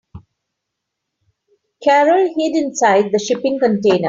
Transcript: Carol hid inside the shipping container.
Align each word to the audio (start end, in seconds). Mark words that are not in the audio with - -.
Carol 1.83 2.27
hid 2.35 2.55
inside 2.55 3.11
the 3.11 3.19
shipping 3.19 3.59
container. 3.59 3.99